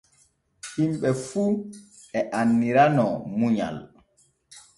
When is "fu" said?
1.25-1.41